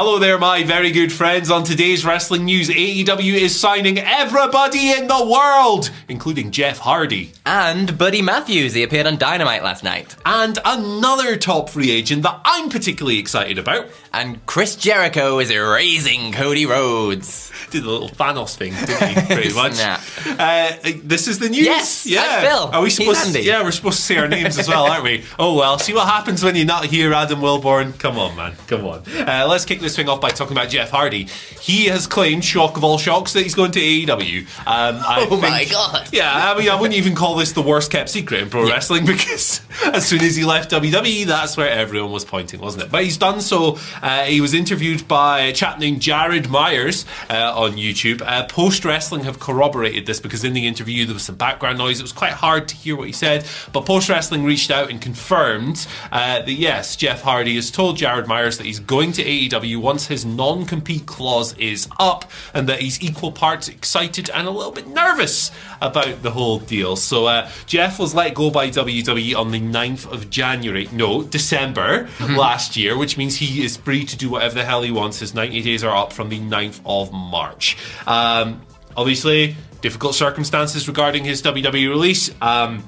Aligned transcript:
Hello 0.00 0.20
there, 0.20 0.38
my 0.38 0.62
very 0.62 0.92
good 0.92 1.12
friends. 1.12 1.50
On 1.50 1.64
today's 1.64 2.04
wrestling 2.04 2.44
news, 2.44 2.68
AEW 2.68 3.34
is 3.34 3.58
signing 3.58 3.98
everybody 3.98 4.92
in 4.92 5.08
the 5.08 5.26
world, 5.26 5.90
including 6.08 6.52
Jeff 6.52 6.78
Hardy. 6.78 7.32
And 7.44 7.98
Buddy 7.98 8.22
Matthews, 8.22 8.74
he 8.74 8.84
appeared 8.84 9.08
on 9.08 9.18
Dynamite 9.18 9.64
last 9.64 9.82
night. 9.82 10.14
And 10.24 10.56
another 10.64 11.36
top 11.36 11.68
free 11.68 11.90
agent 11.90 12.22
that 12.22 12.40
I'm 12.44 12.68
particularly 12.68 13.18
excited 13.18 13.58
about. 13.58 13.88
And 14.12 14.44
Chris 14.46 14.76
Jericho 14.76 15.38
is 15.38 15.50
erasing 15.50 16.32
Cody 16.32 16.66
Rhodes. 16.66 17.52
Did 17.70 17.84
a 17.84 17.90
little 17.90 18.08
Thanos 18.08 18.56
thing, 18.56 18.72
didn't 18.72 19.08
he? 19.26 19.34
Pretty 19.34 19.54
much. 19.54 19.78
Uh, 19.78 20.72
this 21.04 21.28
is 21.28 21.38
the 21.38 21.50
news. 21.50 21.66
Yes, 21.66 22.06
yeah. 22.06 22.40
Phil. 22.40 22.70
Are 22.72 22.80
we 22.82 22.88
supposed? 22.90 23.34
To, 23.34 23.42
yeah, 23.42 23.62
we're 23.62 23.70
supposed 23.72 23.98
to 23.98 24.02
say 24.02 24.16
our 24.16 24.28
names 24.28 24.58
as 24.58 24.68
well, 24.68 24.84
aren't 24.86 25.04
we? 25.04 25.24
Oh 25.38 25.54
well. 25.54 25.78
See 25.78 25.92
what 25.94 26.08
happens 26.08 26.42
when 26.42 26.56
you're 26.56 26.66
not 26.66 26.86
here, 26.86 27.12
Adam 27.12 27.40
Wilborn. 27.40 27.98
Come 27.98 28.18
on, 28.18 28.34
man. 28.34 28.54
Come 28.66 28.86
on. 28.86 29.02
Uh, 29.08 29.46
let's 29.48 29.64
kick 29.64 29.80
this 29.80 29.94
thing 29.94 30.08
off 30.08 30.20
by 30.20 30.30
talking 30.30 30.56
about 30.56 30.68
Jeff 30.68 30.90
Hardy. 30.90 31.24
He 31.60 31.86
has 31.86 32.06
claimed, 32.06 32.44
shock 32.44 32.76
of 32.76 32.84
all 32.84 32.98
shocks, 32.98 33.34
that 33.34 33.42
he's 33.42 33.54
going 33.54 33.70
to 33.72 33.80
AEW. 33.80 34.40
Um, 34.60 34.96
I 35.06 35.26
Oh 35.30 35.36
my 35.40 35.64
God. 35.66 36.08
Yeah, 36.12 36.30
I 36.32 36.58
mean, 36.58 36.68
I 36.70 36.74
wouldn't 36.80 36.98
even 36.98 37.14
call 37.14 37.36
this 37.36 37.52
the 37.52 37.62
worst 37.62 37.90
kept 37.92 38.08
secret 38.08 38.40
in 38.42 38.50
pro 38.50 38.66
wrestling 38.68 39.04
because 39.06 39.60
as 39.84 40.06
soon 40.06 40.22
as 40.22 40.34
he 40.34 40.44
left 40.44 40.70
WWE, 40.70 41.26
that's 41.26 41.56
where 41.56 41.70
everyone 41.70 42.10
was 42.10 42.24
pointing, 42.24 42.60
wasn't 42.60 42.84
it? 42.84 42.90
But 42.90 43.04
he's 43.04 43.16
done 43.18 43.40
so. 43.40 43.78
Uh, 44.02 44.24
he 44.24 44.40
was 44.40 44.54
interviewed 44.54 45.06
by 45.08 45.40
a 45.40 45.52
chap 45.52 45.78
named 45.78 46.00
Jared 46.00 46.48
Myers 46.48 47.04
uh, 47.30 47.52
on 47.54 47.72
YouTube. 47.72 48.22
Uh, 48.22 48.46
Post 48.46 48.84
Wrestling 48.84 49.24
have 49.24 49.38
corroborated 49.38 50.06
this 50.06 50.20
because 50.20 50.44
in 50.44 50.52
the 50.52 50.66
interview 50.66 51.04
there 51.04 51.14
was 51.14 51.24
some 51.24 51.36
background 51.36 51.78
noise. 51.78 51.98
It 51.98 52.02
was 52.02 52.12
quite 52.12 52.32
hard 52.32 52.68
to 52.68 52.76
hear 52.76 52.96
what 52.96 53.06
he 53.06 53.12
said, 53.12 53.46
but 53.72 53.86
Post 53.86 54.08
Wrestling 54.08 54.44
reached 54.44 54.70
out 54.70 54.90
and 54.90 55.00
confirmed 55.00 55.86
uh, 56.12 56.40
that 56.42 56.52
yes, 56.52 56.96
Jeff 56.96 57.22
Hardy 57.22 57.54
has 57.56 57.70
told 57.70 57.96
Jared 57.96 58.26
Myers 58.26 58.58
that 58.58 58.64
he's 58.66 58.80
going 58.80 59.12
to 59.12 59.24
AEW 59.24 59.80
once 59.80 60.06
his 60.06 60.24
non 60.24 60.64
compete 60.66 61.06
clause 61.06 61.56
is 61.58 61.88
up 61.98 62.30
and 62.54 62.68
that 62.68 62.80
he's 62.80 63.00
equal 63.02 63.32
parts 63.32 63.68
excited 63.68 64.30
and 64.30 64.46
a 64.46 64.50
little 64.50 64.72
bit 64.72 64.86
nervous 64.86 65.50
about 65.80 66.22
the 66.22 66.30
whole 66.30 66.58
deal. 66.58 66.96
So 66.96 67.26
uh, 67.26 67.50
Jeff 67.66 67.98
was 67.98 68.14
let 68.14 68.34
go 68.34 68.50
by 68.50 68.68
WWE 68.68 69.36
on 69.36 69.50
the 69.50 69.60
9th 69.60 70.10
of 70.12 70.30
January, 70.30 70.88
no, 70.92 71.22
December 71.22 72.08
last 72.20 72.76
year, 72.76 72.96
which 72.96 73.16
means 73.16 73.36
he 73.36 73.64
is 73.64 73.76
free 73.88 74.04
to 74.04 74.18
do 74.18 74.28
whatever 74.28 74.54
the 74.54 74.64
hell 74.66 74.82
he 74.82 74.90
wants. 74.90 75.18
His 75.18 75.32
90 75.32 75.62
days 75.62 75.82
are 75.82 75.96
up 75.96 76.12
from 76.12 76.28
the 76.28 76.38
9th 76.38 76.82
of 76.84 77.10
March. 77.10 77.78
Um, 78.06 78.60
obviously, 78.94 79.56
difficult 79.80 80.14
circumstances 80.14 80.86
regarding 80.88 81.24
his 81.24 81.40
WWE 81.40 81.88
release. 81.88 82.30
Um, 82.42 82.86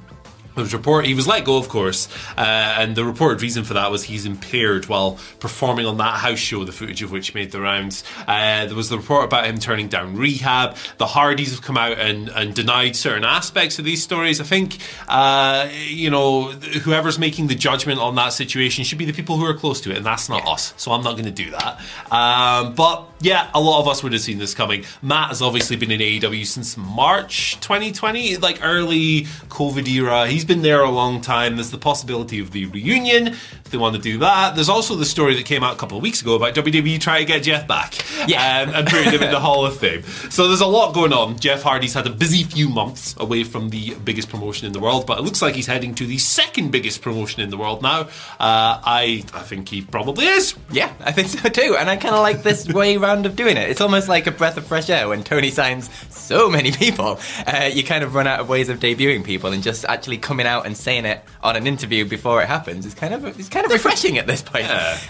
was 0.61 0.73
report 0.73 1.05
he 1.05 1.15
was 1.15 1.27
let 1.27 1.45
go, 1.45 1.57
of 1.57 1.69
course, 1.69 2.09
uh, 2.37 2.41
and 2.79 2.97
the 2.97 3.05
reported 3.05 3.43
reason 3.43 3.65
for 3.65 3.75
that 3.75 3.91
was 3.91 4.05
he's 4.05 4.27
impaired 4.27 4.87
while 4.87 5.19
performing 5.39 5.87
on 5.87 5.97
that 5.99 6.19
house 6.19 6.39
show, 6.39 6.65
the 6.65 6.73
footage 6.73 7.03
of 7.03 7.11
which 7.11 7.35
made 7.35 7.51
the 7.53 7.61
rounds. 7.61 8.05
Uh, 8.27 8.67
there 8.67 8.77
was 8.77 8.89
the 8.89 8.99
report 8.99 9.25
about 9.25 9.47
him 9.47 9.59
turning 9.59 9.89
down 9.89 10.17
rehab. 10.17 10.77
The 10.99 11.07
Hardys 11.07 11.51
have 11.51 11.63
come 11.63 11.77
out 11.77 11.99
and, 11.99 12.29
and 12.29 12.55
denied 12.55 12.97
certain 12.97 13.25
aspects 13.25 13.79
of 13.79 13.85
these 13.85 14.03
stories. 14.03 14.41
I 14.41 14.45
think, 14.45 14.79
uh, 15.09 15.69
you 15.73 16.11
know, 16.11 16.51
whoever's 16.51 17.19
making 17.19 17.49
the 17.49 17.55
judgment 17.55 18.01
on 18.01 18.15
that 18.17 18.31
situation 18.31 18.85
should 18.85 18.99
be 18.99 19.05
the 19.05 19.13
people 19.13 19.37
who 19.37 19.45
are 19.45 19.55
close 19.55 19.81
to 19.83 19.91
it, 19.91 19.99
and 19.99 20.07
that's 20.07 20.29
not 20.29 20.47
us. 20.47 20.75
So 20.77 20.93
I'm 20.93 21.03
not 21.03 21.13
going 21.13 21.25
to 21.25 21.31
do 21.31 21.51
that. 21.51 21.81
Um, 22.11 22.75
but 22.75 23.07
yeah, 23.21 23.51
a 23.55 23.61
lot 23.61 23.81
of 23.81 23.89
us 23.89 24.03
would 24.03 24.13
have 24.13 24.23
seen 24.23 24.39
this 24.39 24.55
coming. 24.55 24.85
Matt 25.03 25.29
has 25.29 25.43
obviously 25.43 25.77
been 25.77 25.91
in 25.91 26.01
AEW 26.01 26.47
since 26.47 26.77
March 26.77 27.59
2020, 27.61 28.39
like 28.39 28.61
early 28.63 29.23
COVID 29.49 29.87
era. 29.89 30.27
He's 30.27 30.45
been 30.51 30.63
there 30.63 30.83
a 30.83 30.91
long 30.91 31.21
time. 31.21 31.55
There's 31.55 31.71
the 31.71 31.79
possibility 31.79 32.41
of 32.41 32.51
the 32.51 32.67
reunion 32.67 33.29
if 33.29 33.71
they 33.71 33.79
want 33.79 33.95
to 33.95 34.03
do 34.03 34.19
that. 34.19 34.57
There's 34.57 34.69
also 34.69 34.97
the 34.97 35.05
story 35.05 35.37
that 35.37 35.45
came 35.45 35.63
out 35.63 35.75
a 35.75 35.79
couple 35.79 35.97
of 35.97 36.03
weeks 36.03 36.21
ago 36.23 36.35
about 36.35 36.55
WWE 36.57 37.01
trying 37.01 37.25
to 37.25 37.33
get 37.33 37.45
Jeff 37.45 37.69
back 37.69 37.95
Yeah. 38.29 38.63
um, 38.63 38.75
and 38.75 38.89
putting 38.89 39.13
him 39.13 39.23
in 39.23 39.31
the 39.31 39.39
Hall 39.47 39.65
of 39.65 39.77
Fame. 39.79 40.03
So 40.29 40.49
there's 40.49 40.61
a 40.61 40.67
lot 40.67 40.93
going 40.93 41.13
on. 41.13 41.39
Jeff 41.39 41.63
Hardy's 41.63 41.95
had 41.95 42.05
a 42.09 42.11
busy 42.11 42.43
few 42.43 42.69
months 42.69 43.15
away 43.21 43.45
from 43.45 43.71
the 43.71 43.95
biggest 44.05 44.29
promotion 44.29 44.67
in 44.67 44.73
the 44.73 44.81
world, 44.81 45.07
but 45.07 45.19
it 45.19 45.23
looks 45.23 45.41
like 45.41 45.55
he's 45.55 45.69
heading 45.69 45.95
to 45.95 46.05
the 46.05 46.19
second 46.19 46.73
biggest 46.73 47.01
promotion 47.01 47.43
in 47.43 47.51
the 47.51 47.57
world 47.57 47.81
now. 47.81 48.01
Uh, 48.41 48.81
I 48.85 49.23
I 49.33 49.43
think 49.43 49.69
he 49.69 49.83
probably 49.83 50.27
is. 50.27 50.57
Yeah, 50.73 50.93
I 50.99 51.13
think 51.13 51.29
so 51.29 51.49
too. 51.49 51.77
And 51.79 51.89
I 51.89 51.97
kind 51.97 52.17
of 52.17 52.23
like 52.23 52.43
this 52.43 52.67
way 52.81 52.97
round 52.97 53.25
of 53.25 53.37
doing 53.37 53.57
it. 53.57 53.71
It's 53.71 53.81
almost 53.81 54.09
like 54.09 54.27
a 54.27 54.33
breath 54.33 54.57
of 54.57 54.67
fresh 54.67 54.91
air 54.91 55.09
when 55.09 55.23
Tony 55.23 55.51
signs 55.51 55.89
so 56.11 56.51
many 56.51 56.73
people. 56.73 57.21
Uh, 57.47 57.71
you 57.73 57.85
kind 57.85 58.03
of 58.03 58.15
run 58.17 58.27
out 58.27 58.41
of 58.41 58.49
ways 58.49 58.69
of 58.69 58.81
debuting 58.81 59.23
people, 59.25 59.53
and 59.53 59.63
just 59.63 59.85
actually 59.85 60.19
coming 60.31 60.47
out 60.47 60.65
and 60.65 60.77
saying 60.77 61.07
it 61.07 61.25
on 61.43 61.57
an 61.57 61.67
interview 61.67 62.05
before 62.05 62.41
it 62.41 62.47
happens 62.47 62.87
is 62.87 62.95
kind 62.95 63.13
of 63.13 63.25
it's 63.37 63.49
kind 63.49 63.67
of 63.67 63.73
refreshing 63.73 64.17
at 64.17 64.29
this 64.29 64.43
point. 64.43 64.65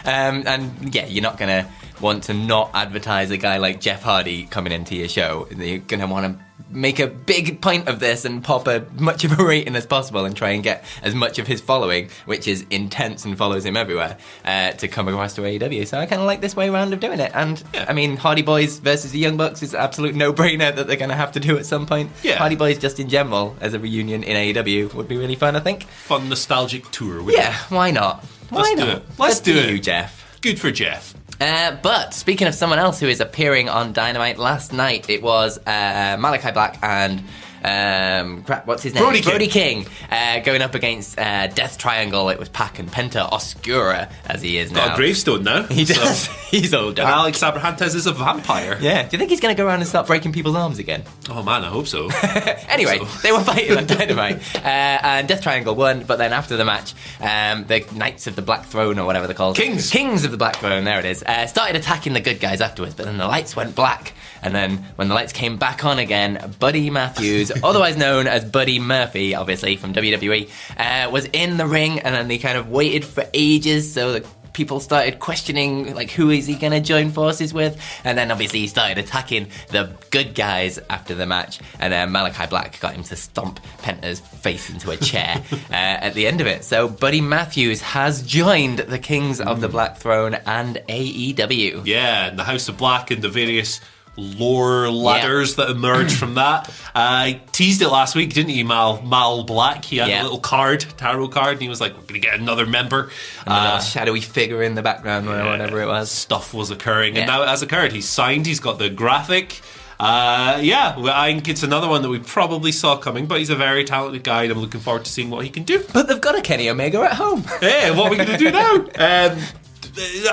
Um, 0.06 0.44
and 0.46 0.94
yeah, 0.94 1.04
you're 1.04 1.22
not 1.22 1.36
gonna 1.36 1.68
want 2.00 2.22
to 2.24 2.32
not 2.32 2.70
advertise 2.72 3.30
a 3.30 3.36
guy 3.36 3.58
like 3.58 3.82
Jeff 3.82 4.02
Hardy 4.02 4.46
coming 4.46 4.72
into 4.72 4.96
your 4.96 5.08
show. 5.08 5.46
You're 5.54 5.80
gonna 5.80 6.06
want 6.06 6.38
to 6.38 6.44
make 6.70 6.98
a 6.98 7.06
big 7.06 7.60
point 7.60 7.88
of 7.88 8.00
this 8.00 8.24
and 8.24 8.42
pop 8.44 8.68
as 8.68 8.82
much 8.98 9.24
of 9.24 9.38
a 9.38 9.44
rating 9.44 9.74
as 9.76 9.86
possible 9.86 10.24
and 10.24 10.36
try 10.36 10.50
and 10.50 10.62
get 10.62 10.84
as 11.02 11.14
much 11.14 11.38
of 11.38 11.46
his 11.46 11.60
following, 11.60 12.08
which 12.26 12.46
is 12.46 12.64
intense 12.70 13.24
and 13.24 13.36
follows 13.36 13.64
him 13.64 13.76
everywhere, 13.76 14.16
uh, 14.44 14.70
to 14.72 14.88
come 14.88 15.08
across 15.08 15.34
to 15.34 15.42
AEW. 15.42 15.86
So 15.86 15.98
I 15.98 16.06
kind 16.06 16.20
of 16.20 16.26
like 16.26 16.40
this 16.40 16.54
way 16.54 16.70
round 16.70 16.92
of 16.92 17.00
doing 17.00 17.20
it. 17.20 17.32
And 17.34 17.62
I 17.74 17.92
mean, 17.92 18.16
Hardy 18.16 18.42
Boys 18.42 18.78
versus 18.78 19.12
the 19.12 19.18
Young 19.18 19.36
Bucks 19.36 19.62
is 19.62 19.74
an 19.74 19.80
absolute 19.80 20.14
no-brainer 20.14 20.74
that 20.74 20.86
they're 20.86 20.96
going 20.96 21.10
to 21.10 21.16
have 21.16 21.32
to 21.32 21.40
do 21.40 21.58
at 21.58 21.66
some 21.66 21.86
point. 21.86 22.10
Yeah. 22.22 22.36
Hardy 22.36 22.56
Boys 22.56 22.78
just 22.78 23.00
in 23.00 23.08
general 23.08 23.56
as 23.60 23.74
a 23.74 23.78
reunion 23.78 24.22
in 24.22 24.36
AEW 24.54 24.94
would 24.94 25.08
be 25.08 25.16
really 25.16 25.34
fun, 25.36 25.56
I 25.56 25.60
think. 25.60 25.84
Fun 25.84 26.28
nostalgic 26.28 26.90
tour. 26.90 27.28
Yeah, 27.30 27.54
why 27.68 27.90
not? 27.90 28.24
Why 28.50 28.62
Let's 28.62 28.80
do 28.80 28.88
it. 28.88 29.02
Let's 29.18 29.40
Good 29.40 29.44
do 29.44 29.60
for 29.60 29.68
it. 29.68 29.70
you, 29.72 29.78
Jeff. 29.80 30.19
Good 30.40 30.58
for 30.58 30.70
Jeff. 30.70 31.14
Uh, 31.40 31.76
but 31.82 32.12
speaking 32.14 32.46
of 32.46 32.54
someone 32.54 32.78
else 32.78 33.00
who 33.00 33.08
is 33.08 33.20
appearing 33.20 33.68
on 33.68 33.92
Dynamite 33.92 34.38
last 34.38 34.72
night, 34.72 35.08
it 35.08 35.22
was 35.22 35.58
uh, 35.66 36.16
Malachi 36.18 36.50
Black 36.50 36.78
and 36.82 37.22
um, 37.64 38.42
crap, 38.44 38.66
what's 38.66 38.82
his 38.82 38.94
name? 38.94 39.02
Brody 39.02 39.20
King. 39.20 39.30
Brody 39.30 39.46
King 39.48 39.86
uh, 40.10 40.40
going 40.40 40.62
up 40.62 40.74
against 40.74 41.18
uh, 41.18 41.46
Death 41.48 41.78
Triangle. 41.78 42.28
It 42.30 42.38
was 42.38 42.48
Pac 42.48 42.78
and 42.78 42.88
Penta 42.90 43.30
Oscuro 43.30 44.06
as 44.26 44.42
he 44.42 44.58
is 44.58 44.72
now. 44.72 44.86
Got 44.86 44.94
a 44.94 44.96
gravestone 44.96 45.44
now. 45.44 45.64
He 45.64 45.84
does. 45.84 46.20
So- 46.24 46.32
He's 46.50 46.74
all 46.74 46.88
And. 46.88 46.98
Alex 46.98 47.40
Abrahantes 47.42 47.94
is 47.94 48.06
a 48.08 48.12
vampire. 48.12 48.76
Yeah. 48.80 49.02
Do 49.04 49.10
you 49.12 49.18
think 49.18 49.30
he's 49.30 49.38
going 49.38 49.54
to 49.54 49.56
go 49.62 49.64
around 49.66 49.80
and 49.80 49.86
start 49.88 50.08
breaking 50.08 50.32
people's 50.32 50.56
arms 50.56 50.80
again? 50.80 51.04
Oh 51.28 51.44
man, 51.44 51.62
I 51.64 51.68
hope 51.68 51.86
so. 51.86 52.08
anyway, 52.68 52.98
So- 52.98 53.04
they 53.22 53.30
were 53.30 53.40
fighting 53.40 53.76
on 53.78 53.86
Dynamite, 53.86 54.56
uh, 54.56 54.60
and 54.66 55.28
Death 55.28 55.42
Triangle 55.42 55.74
won. 55.76 56.02
But 56.04 56.16
then 56.16 56.32
after 56.32 56.56
the 56.56 56.64
match, 56.64 56.94
um, 57.20 57.66
the 57.66 57.86
Knights 57.94 58.26
of 58.26 58.34
the 58.36 58.42
Black 58.42 58.64
Throne, 58.66 58.98
or 58.98 59.06
whatever 59.06 59.26
they're 59.28 59.36
called, 59.36 59.56
Kings. 59.56 59.90
Kings 59.90 60.24
of 60.24 60.32
the 60.32 60.36
Black 60.36 60.56
Throne, 60.56 60.82
there 60.84 60.98
it 60.98 61.04
is, 61.04 61.22
uh, 61.22 61.46
started 61.46 61.76
attacking 61.76 62.14
the 62.14 62.20
good 62.20 62.40
guys 62.40 62.60
afterwards. 62.60 62.94
But 62.94 63.06
then 63.06 63.16
the 63.18 63.26
lights 63.28 63.54
went 63.54 63.76
black, 63.76 64.12
and 64.42 64.54
then 64.54 64.78
when 64.96 65.08
the 65.08 65.14
lights 65.14 65.32
came 65.32 65.56
back 65.56 65.84
on 65.84 65.98
again, 65.98 66.54
Buddy 66.58 66.90
Matthews, 66.90 67.52
otherwise 67.62 67.96
known 67.96 68.26
as 68.26 68.44
Buddy 68.44 68.78
Murphy, 68.78 69.34
obviously 69.34 69.76
from 69.76 69.92
WWE, 69.92 70.48
uh, 70.76 71.10
was 71.10 71.26
in 71.26 71.56
the 71.56 71.66
ring, 71.66 72.00
and 72.00 72.14
then 72.14 72.28
they 72.28 72.38
kind 72.38 72.58
of 72.58 72.68
waited 72.68 73.04
for 73.04 73.24
ages 73.34 73.92
so 73.92 74.12
that 74.12 74.26
people 74.52 74.80
started 74.80 75.18
questioning 75.18 75.94
like 75.94 76.10
who 76.10 76.30
is 76.30 76.46
he 76.46 76.54
going 76.54 76.72
to 76.72 76.80
join 76.80 77.10
forces 77.10 77.54
with, 77.54 77.80
and 78.04 78.16
then 78.18 78.30
obviously 78.30 78.60
he 78.60 78.66
started 78.66 78.98
attacking 78.98 79.48
the 79.68 79.90
good 80.10 80.34
guys 80.34 80.78
after 80.90 81.14
the 81.14 81.26
match, 81.26 81.60
and 81.78 81.92
then 81.92 82.12
Malachi 82.12 82.46
Black 82.46 82.78
got 82.80 82.94
him 82.94 83.02
to 83.04 83.16
stomp 83.16 83.60
Penta's 83.78 84.20
face 84.20 84.70
into 84.70 84.90
a 84.90 84.96
chair 84.96 85.42
uh, 85.52 85.74
at 85.74 86.14
the 86.14 86.26
end 86.26 86.40
of 86.40 86.46
it. 86.46 86.64
So 86.64 86.88
Buddy 86.88 87.20
Matthews 87.20 87.80
has 87.80 88.22
joined 88.22 88.80
the 88.80 88.98
Kings 88.98 89.40
of 89.40 89.60
the 89.60 89.68
Black 89.68 89.96
Throne 89.96 90.34
and 90.46 90.76
AEW. 90.88 91.86
Yeah, 91.86 92.26
and 92.28 92.38
the 92.38 92.44
House 92.44 92.68
of 92.68 92.76
Black 92.76 93.10
and 93.10 93.22
the 93.22 93.28
various 93.28 93.80
lore 94.16 94.90
ladders 94.90 95.54
that 95.56 95.70
emerge 95.70 96.14
from 96.14 96.34
that. 96.34 96.68
Uh, 96.68 96.72
I 96.94 97.40
teased 97.52 97.80
it 97.82 97.88
last 97.88 98.14
week, 98.14 98.34
didn't 98.34 98.50
he, 98.50 98.62
Mal? 98.62 99.00
Mal 99.02 99.44
Black. 99.44 99.84
He 99.84 99.96
had 99.98 100.08
Yeah. 100.08 100.22
a 100.22 100.24
little 100.24 100.40
card, 100.40 100.84
tarot 100.96 101.28
card, 101.28 101.52
and 101.54 101.62
he 101.62 101.68
was 101.68 101.80
like, 101.80 101.96
"We're 101.96 102.04
gonna 102.06 102.18
get 102.20 102.38
another 102.38 102.66
member." 102.66 103.10
And 103.46 103.54
a 103.54 103.56
Uh, 103.74 103.80
shadowy 103.80 104.20
figure 104.20 104.62
in 104.62 104.74
the 104.74 104.82
background 104.82 105.28
or 105.28 105.44
whatever 105.46 105.80
it 105.82 105.86
was. 105.86 106.10
stuff 106.10 106.52
was 106.54 106.70
occurring, 106.70 107.16
and 107.16 107.26
now 107.26 107.42
it 107.42 107.48
has 107.48 107.62
occurred. 107.62 107.92
He's 107.92 108.08
signed. 108.08 108.46
He's 108.46 108.60
got 108.60 108.78
the 108.78 108.90
graphic. 108.90 109.60
Uh, 109.98 110.58
yeah, 110.62 110.98
well, 110.98 111.12
I 111.14 111.30
think 111.32 111.46
it's 111.48 111.62
another 111.62 111.86
one 111.86 112.00
that 112.00 112.08
we 112.08 112.18
probably 112.18 112.72
saw 112.72 112.96
coming, 112.96 113.26
but 113.26 113.38
he's 113.38 113.50
a 113.50 113.54
very 113.54 113.84
talented 113.84 114.24
guy, 114.24 114.44
and 114.44 114.52
I'm 114.52 114.58
looking 114.58 114.80
forward 114.80 115.04
to 115.04 115.10
seeing 115.12 115.28
what 115.28 115.44
he 115.44 115.50
can 115.50 115.62
do. 115.62 115.84
But 115.92 116.08
they've 116.08 116.18
got 116.20 116.38
a 116.38 116.40
Kenny 116.40 116.70
Omega 116.70 117.02
at 117.02 117.12
home. 117.12 117.44
Hey, 117.60 117.90
what 117.90 118.06
are 118.06 118.10
we 118.10 118.16
going 118.16 118.30
to 118.30 118.38
do 118.38 118.50
now? 118.50 118.76
Um, 118.98 119.38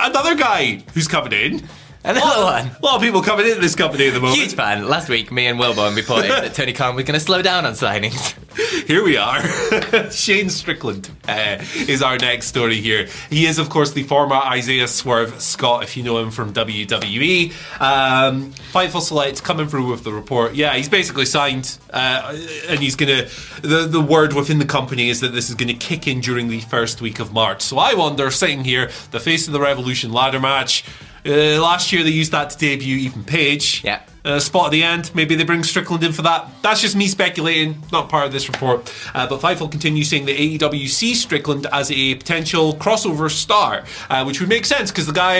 another 0.03 0.35
guy 0.35 0.83
who's 0.94 1.07
coming 1.07 1.33
in. 1.33 1.68
Another 2.07 2.42
one. 2.42 2.68
A 2.68 2.86
lot 2.86 2.95
of 2.95 3.01
people 3.01 3.21
coming 3.21 3.45
into 3.45 3.59
this 3.59 3.75
company 3.75 4.07
at 4.07 4.13
the 4.13 4.21
moment. 4.21 4.39
Huge 4.39 4.56
fan. 4.56 4.88
Last 4.88 5.09
week, 5.09 5.30
me 5.30 5.45
and 5.48 5.59
Wilborn 5.59 5.94
reported 5.94 6.31
that 6.31 6.54
Tony 6.54 6.71
Khan 6.71 6.95
was 6.95 7.04
going 7.04 7.19
to 7.19 7.25
slow 7.25 7.42
down 7.42 7.65
on 7.65 7.74
signings. 7.74 8.33
Here 8.88 9.04
we 9.04 9.18
are. 9.18 9.42
Shane 10.12 10.50
Strickland 10.50 11.12
uh, 11.27 11.57
is 11.75 12.01
our 12.01 12.18
next 12.18 12.48
story 12.48 12.80
here. 12.80 13.07
He 13.30 13.45
is, 13.45 13.59
of 13.59 13.69
course, 13.69 13.92
the 13.92 14.04
former 14.04 14.36
Isaiah 14.36 14.88
Swerve 14.88 15.42
Scott, 15.42 15.83
if 15.83 15.98
you 15.98 16.04
know 16.04 16.18
him 16.18 16.31
from 16.31 16.54
WWE. 16.54 17.51
Um, 17.81 18.51
Fightful 18.71 19.01
Select 19.01 19.44
coming 19.44 19.68
through 19.68 19.92
with 19.92 20.04
the 20.06 20.13
report. 20.13 20.56
Yeah, 20.56 20.74
he's 20.75 20.89
basically 20.89 21.25
signed, 21.25 21.77
uh, 21.92 22.36
and 22.69 22.80
he's 22.80 22.95
going 22.95 23.25
to. 23.25 23.62
The, 23.62 23.86
the 23.86 24.01
word 24.01 24.33
within 24.33 24.59
the 24.59 24.65
company 24.65 25.09
is 25.09 25.19
that 25.19 25.33
this 25.33 25.50
is 25.50 25.56
going 25.56 25.68
to 25.68 25.74
kick 25.74 26.07
in 26.07 26.21
during 26.21 26.48
the 26.48 26.62
first 26.62 27.01
week 27.01 27.19
of 27.19 27.33
March. 27.33 27.62
So 27.62 27.77
I 27.77 27.94
wonder, 27.94 28.31
sitting 28.31 28.63
here, 28.63 28.89
the 29.12 29.19
Face 29.19 29.48
of 29.48 29.54
the 29.54 29.59
Revolution 29.59 30.13
ladder 30.13 30.39
match. 30.39 30.86
Uh, 31.27 31.62
last 31.62 31.91
year 31.91 32.03
they 32.03 32.09
used 32.09 32.31
that 32.31 32.51
to 32.51 32.57
debut 32.57 32.97
Ethan 32.97 33.24
Page. 33.24 33.83
Yeah. 33.83 34.01
Uh, 34.24 34.39
spot 34.39 34.65
at 34.65 34.71
the 34.71 34.83
end. 34.83 35.12
Maybe 35.15 35.35
they 35.35 35.45
bring 35.45 35.63
Strickland 35.63 36.03
in 36.03 36.12
for 36.12 36.21
that. 36.24 36.50
That's 36.62 36.81
just 36.81 36.95
me 36.95 37.07
speculating, 37.07 37.81
not 37.94 38.09
part 38.09 38.25
of 38.25 38.33
this 38.33 38.50
report. 38.50 38.94
Uh, 39.13 39.25
but 39.27 39.39
Fightful 39.39 39.71
continues 39.71 40.09
saying 40.09 40.25
that 40.25 40.38
AEW 40.38 40.88
sees 40.89 41.21
Strickland 41.21 41.65
as 41.71 41.91
a 41.91 42.15
potential 42.15 42.74
crossover 42.74 43.31
star, 43.31 43.85
uh, 44.09 44.24
which 44.25 44.41
would 44.41 44.50
make 44.50 44.65
sense 44.65 44.91
because 44.91 45.07
the 45.07 45.13
guy 45.13 45.38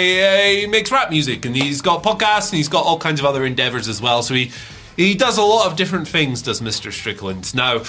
uh, 0.64 0.70
makes 0.70 0.90
rap 0.92 1.10
music 1.10 1.46
and 1.46 1.56
he's 1.56 1.82
got 1.82 2.02
podcasts 2.02 2.50
and 2.52 2.58
he's 2.58 2.70
got 2.70 2.86
all 2.86 2.98
kinds 2.98 3.20
of 3.20 3.26
other 3.26 3.46
endeavors 3.46 3.90
as 3.90 4.02
well. 4.02 4.22
So 4.24 4.34
he 4.36 4.52
he 4.98 5.14
does 5.14 5.38
a 5.38 5.44
lot 5.44 5.68
of 5.70 5.78
different 5.78 6.08
things, 6.08 6.42
does 6.42 6.60
Mr. 6.60 6.92
Strickland. 6.92 7.54
Now, 7.54 7.84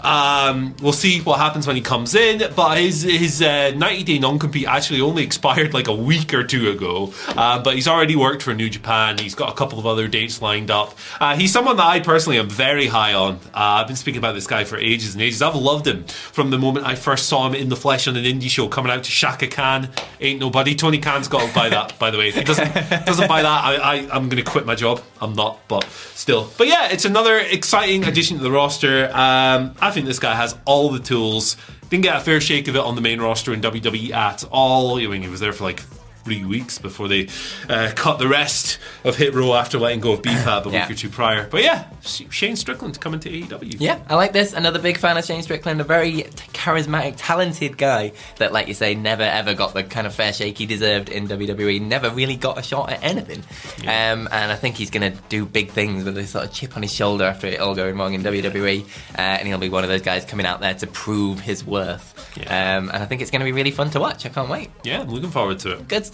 um, 0.00 0.74
we'll 0.82 0.92
see 0.92 1.20
what 1.20 1.38
happens 1.38 1.66
when 1.66 1.76
he 1.76 1.82
comes 1.82 2.14
in, 2.14 2.42
but 2.54 2.78
his 2.78 3.02
his 3.02 3.40
uh, 3.42 3.72
90 3.76 4.02
day 4.04 4.18
non 4.18 4.38
compete 4.38 4.66
actually 4.66 5.00
only 5.00 5.22
expired 5.22 5.74
like 5.74 5.88
a 5.88 5.94
week 5.94 6.34
or 6.34 6.44
two 6.44 6.70
ago. 6.70 7.12
Uh, 7.28 7.62
but 7.62 7.74
he's 7.74 7.88
already 7.88 8.16
worked 8.16 8.42
for 8.42 8.54
New 8.54 8.68
Japan. 8.68 9.18
He's 9.18 9.34
got 9.34 9.50
a 9.50 9.54
couple 9.54 9.78
of 9.78 9.86
other 9.86 10.08
dates 10.08 10.42
lined 10.42 10.70
up. 10.70 10.96
Uh, 11.20 11.36
he's 11.36 11.52
someone 11.52 11.76
that 11.76 11.86
I 11.86 12.00
personally 12.00 12.38
am 12.38 12.48
very 12.48 12.86
high 12.86 13.14
on. 13.14 13.34
Uh, 13.54 13.80
I've 13.80 13.86
been 13.86 13.96
speaking 13.96 14.18
about 14.18 14.34
this 14.34 14.46
guy 14.46 14.64
for 14.64 14.76
ages 14.78 15.14
and 15.14 15.22
ages. 15.22 15.42
I've 15.42 15.54
loved 15.54 15.86
him 15.86 16.04
from 16.04 16.50
the 16.50 16.58
moment 16.58 16.86
I 16.86 16.94
first 16.94 17.26
saw 17.26 17.46
him 17.46 17.54
in 17.54 17.68
the 17.68 17.76
flesh 17.76 18.08
on 18.08 18.16
an 18.16 18.24
indie 18.24 18.50
show 18.50 18.68
coming 18.68 18.92
out 18.92 19.04
to 19.04 19.10
Chaka 19.10 19.46
Khan. 19.48 19.88
Ain't 20.20 20.40
nobody. 20.40 20.74
Tony 20.74 20.98
Khan's 20.98 21.28
got 21.28 21.46
to 21.46 21.54
buy 21.54 21.68
that, 21.68 21.98
by 21.98 22.10
the 22.10 22.18
way. 22.18 22.28
If 22.28 22.34
he 22.36 22.44
doesn't, 22.44 22.72
doesn't 23.06 23.28
buy 23.28 23.42
that, 23.42 23.64
I, 23.64 23.76
I, 23.76 23.94
I'm 24.12 24.28
going 24.28 24.42
to 24.42 24.50
quit 24.50 24.66
my 24.66 24.74
job. 24.74 25.02
I'm 25.20 25.34
not, 25.34 25.60
but 25.68 25.84
still. 26.14 26.50
But 26.58 26.68
yeah, 26.68 26.88
it's 26.90 27.04
another 27.04 27.38
exciting 27.38 28.04
addition 28.04 28.36
to 28.38 28.42
the 28.42 28.50
roster. 28.50 29.06
Um, 29.06 29.74
I 29.80 29.90
think 29.94 30.06
this 30.06 30.18
guy 30.18 30.34
has 30.34 30.56
all 30.64 30.90
the 30.90 30.98
tools. 30.98 31.56
Didn't 31.88 32.02
get 32.02 32.16
a 32.16 32.20
fair 32.20 32.40
shake 32.40 32.68
of 32.68 32.76
it 32.76 32.80
on 32.80 32.96
the 32.96 33.00
main 33.00 33.20
roster 33.20 33.54
in 33.54 33.60
WWE 33.60 34.10
at 34.12 34.44
all. 34.50 34.98
I 34.98 35.06
mean, 35.06 35.22
he 35.22 35.28
was 35.28 35.40
there 35.40 35.52
for 35.52 35.64
like 35.64 35.82
three 36.24 36.44
weeks 36.44 36.78
before 36.78 37.08
they 37.08 37.28
uh, 37.68 37.92
cut 37.94 38.18
the 38.18 38.28
rest 38.28 38.78
of 39.04 39.16
Hit 39.16 39.34
Row 39.34 39.54
after 39.54 39.78
letting 39.78 40.00
go 40.00 40.12
of 40.12 40.22
BFAB 40.22 40.66
a 40.66 40.70
Yeah. 40.74 40.82
week 40.88 40.96
or 40.96 40.98
two 40.98 41.08
prior. 41.10 41.46
But 41.48 41.62
yeah, 41.62 41.84
Shane 42.02 42.56
Strickland 42.56 42.98
coming 43.00 43.20
to 43.20 43.30
AEW. 43.30 43.76
Yeah, 43.78 44.00
I 44.08 44.14
like 44.14 44.32
this. 44.32 44.52
Another 44.52 44.78
big 44.78 44.96
fan 44.98 45.16
of 45.16 45.24
Shane 45.24 45.42
Strickland, 45.42 45.80
a 45.80 45.84
very 45.84 46.22
charismatic, 46.54 47.14
talented 47.18 47.76
guy 47.78 48.12
that, 48.38 48.52
like 48.52 48.68
you 48.68 48.74
say, 48.74 48.94
never 48.94 49.22
ever 49.22 49.54
got 49.54 49.74
the 49.74 49.84
kind 49.84 50.06
of 50.06 50.14
fair 50.14 50.32
shake 50.32 50.58
he 50.58 50.66
deserved 50.66 51.08
in 51.08 51.28
WWE. 51.28 51.80
Never 51.82 52.10
really 52.10 52.36
got 52.36 52.58
a 52.58 52.62
shot 52.62 52.90
at 52.90 53.02
anything. 53.02 53.42
Um, 53.82 54.28
and 54.32 54.50
I 54.50 54.56
think 54.56 54.76
he's 54.76 54.90
going 54.90 55.12
to 55.12 55.18
do 55.28 55.44
big 55.44 55.70
things 55.70 56.04
with 56.04 56.14
this 56.14 56.30
sort 56.30 56.44
of 56.46 56.52
chip 56.52 56.76
on 56.76 56.82
his 56.82 56.92
shoulder 56.94 57.24
after 57.24 57.46
it 57.48 57.60
all 57.60 57.74
going 57.74 57.96
wrong 57.98 58.14
in 58.14 58.22
WWE. 58.22 58.82
Uh, 58.84 59.18
and 59.20 59.46
he'll 59.46 59.58
be 59.58 59.68
one 59.68 59.84
of 59.84 59.90
those 59.90 60.02
guys 60.02 60.24
coming 60.24 60.46
out 60.46 60.60
there 60.60 60.74
to 60.74 60.86
prove 60.86 61.40
his 61.40 61.64
worth. 61.66 62.12
Yeah. 62.36 62.76
Um, 62.78 62.88
and 62.92 63.02
I 63.02 63.06
think 63.06 63.20
it's 63.22 63.30
going 63.30 63.40
to 63.40 63.44
be 63.44 63.52
really 63.52 63.70
fun 63.70 63.90
to 63.90 64.00
watch. 64.00 64.24
I 64.26 64.30
can't 64.30 64.48
wait. 64.48 64.70
Yeah, 64.84 65.02
I'm 65.02 65.08
looking 65.08 65.30
forward 65.30 65.58
to 65.60 65.72
it. 65.72 65.86
Good 65.88 66.06
stuff. 66.06 66.13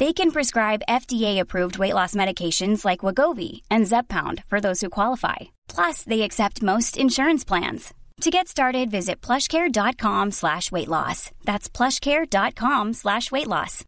They 0.00 0.14
can 0.14 0.30
prescribe 0.30 0.86
FDA-approved 0.88 1.76
weight 1.78 1.92
loss 1.92 2.14
medications 2.14 2.86
like 2.86 3.00
Wegovy 3.00 3.60
and 3.70 3.84
Zepbound 3.84 4.42
for 4.46 4.58
those 4.58 4.80
who 4.80 4.88
qualify. 4.88 5.36
Plus, 5.68 6.04
they 6.04 6.22
accept 6.22 6.62
most 6.62 6.96
insurance 6.96 7.44
plans. 7.44 7.92
To 8.22 8.30
get 8.30 8.48
started, 8.48 8.90
visit 8.90 9.20
plushcare.com 9.20 10.30
slash 10.30 10.72
weight 10.72 10.88
loss. 10.88 11.30
That's 11.44 11.68
plushcare.com 11.68 12.94
slash 12.94 13.30
weight 13.30 13.46
loss. 13.46 13.84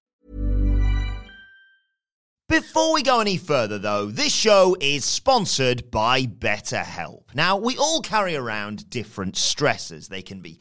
Before 2.46 2.92
we 2.92 3.02
go 3.02 3.20
any 3.20 3.38
further, 3.38 3.78
though, 3.78 4.04
this 4.04 4.34
show 4.34 4.76
is 4.82 5.06
sponsored 5.06 5.90
by 5.90 6.24
BetterHelp. 6.26 7.34
Now, 7.34 7.56
we 7.56 7.78
all 7.78 8.02
carry 8.02 8.36
around 8.36 8.90
different 8.90 9.38
stresses. 9.38 10.08
They 10.08 10.20
can 10.20 10.42
be 10.42 10.60